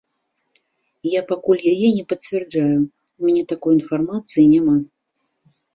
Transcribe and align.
Я 1.15 1.21
пакуль 1.33 1.61
яе 1.73 1.89
не 1.99 2.05
пацвярджаю, 2.15 2.79
у 3.21 3.29
мяне 3.29 3.43
такой 3.53 3.71
інфармацыі 3.79 4.51
няма. 4.53 4.77